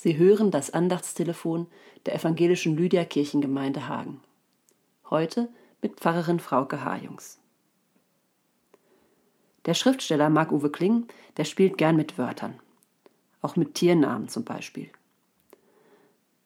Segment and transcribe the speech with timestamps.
[0.00, 1.66] Sie hören das Andachtstelefon
[2.06, 4.20] der evangelischen Lydia Kirchengemeinde Hagen.
[5.10, 5.48] Heute
[5.82, 7.40] mit Pfarrerin Frauke Hajungs.
[9.66, 12.60] Der Schriftsteller Marc-Uwe Kling, der spielt gern mit Wörtern.
[13.42, 14.88] Auch mit Tiernamen zum Beispiel.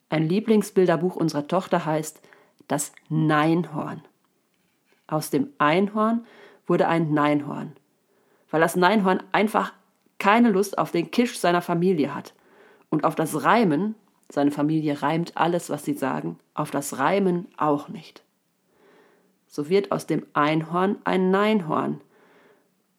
[0.08, 2.22] Ein Lieblingsbilderbuch unserer Tochter heißt
[2.68, 4.00] Das Neinhorn.
[5.06, 6.24] Aus dem Einhorn
[6.66, 7.76] wurde ein Neinhorn,
[8.50, 9.74] weil das Neinhorn einfach
[10.18, 12.32] keine Lust auf den Kisch seiner Familie hat
[12.92, 13.94] und auf das Reimen,
[14.28, 18.22] seine Familie reimt alles, was sie sagen, auf das Reimen auch nicht.
[19.46, 22.02] So wird aus dem Einhorn ein Neinhorn.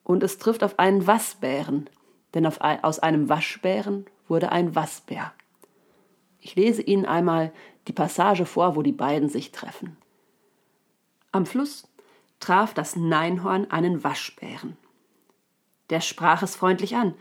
[0.04, 1.92] Und es trifft auf einen Wassbären,
[2.34, 5.32] denn auf, aus einem Waschbären wurde ein Wassbär.
[6.40, 7.54] Ich lese Ihnen einmal
[7.88, 9.96] die Passage vor, wo die beiden sich treffen.
[11.32, 11.88] Am Fluss
[12.40, 14.76] traf das Neinhorn einen Waschbären.
[15.92, 17.14] Der sprach es freundlich an.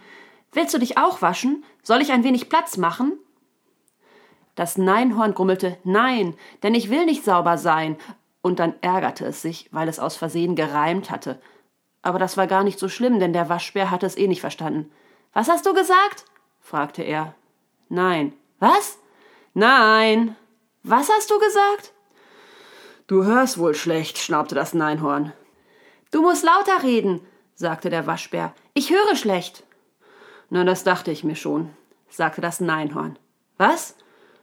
[0.52, 1.64] Willst du dich auch waschen?
[1.82, 3.18] Soll ich ein wenig Platz machen?
[4.54, 7.96] Das Neinhorn grummelte Nein, denn ich will nicht sauber sein,
[8.42, 11.40] und dann ärgerte es sich, weil es aus Versehen gereimt hatte.
[12.02, 14.90] Aber das war gar nicht so schlimm, denn der Waschbär hatte es eh nicht verstanden.
[15.32, 16.24] Was hast du gesagt?
[16.60, 17.34] fragte er.
[17.88, 18.32] Nein.
[18.58, 18.98] Was?
[19.54, 20.36] Nein.
[20.82, 21.92] Was hast du gesagt?
[23.06, 25.32] Du hörst wohl schlecht, schnaubte das Neinhorn.
[26.10, 27.20] Du musst lauter reden,
[27.54, 28.52] sagte der Waschbär.
[28.74, 29.64] Ich höre schlecht.
[30.54, 31.70] Na, das dachte ich mir schon,
[32.10, 33.18] sagte das Neinhorn.
[33.56, 33.96] Was?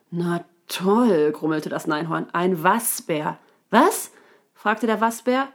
[0.09, 2.25] Na toll, grummelte das Neinhorn.
[2.33, 3.37] Ein Wassbär.
[3.69, 4.11] Was?
[4.55, 5.49] fragte der Wassbär.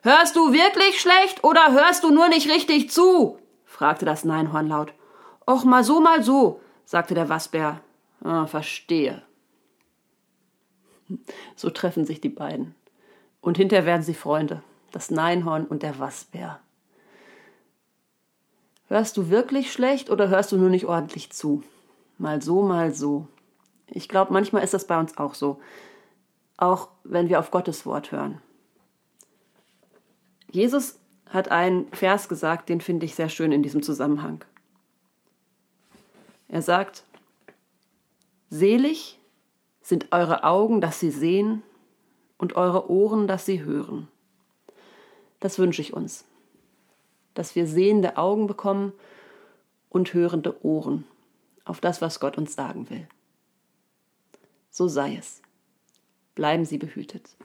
[0.00, 3.38] Hörst du wirklich schlecht oder hörst du nur nicht richtig zu?
[3.66, 4.94] fragte das Neinhorn laut.
[5.46, 7.82] Och, mal so, mal so, sagte der Wassbär.
[8.24, 9.20] Ah, verstehe.
[11.54, 12.74] So treffen sich die beiden.
[13.42, 16.60] Und hinterher werden sie Freunde, das Neinhorn und der Wassbär.
[18.88, 21.62] Hörst du wirklich schlecht oder hörst du nur nicht ordentlich zu?
[22.16, 23.26] Mal so, mal so.
[23.86, 25.60] Ich glaube, manchmal ist das bei uns auch so.
[26.56, 28.40] Auch wenn wir auf Gottes Wort hören.
[30.50, 34.42] Jesus hat einen Vers gesagt, den finde ich sehr schön in diesem Zusammenhang.
[36.48, 37.04] Er sagt,
[38.48, 39.18] Selig
[39.82, 41.62] sind eure Augen, dass sie sehen,
[42.38, 44.06] und eure Ohren, dass sie hören.
[45.40, 46.24] Das wünsche ich uns
[47.38, 48.92] dass wir sehende Augen bekommen
[49.90, 51.04] und hörende Ohren
[51.64, 53.06] auf das, was Gott uns sagen will.
[54.70, 55.40] So sei es.
[56.34, 57.36] Bleiben Sie behütet.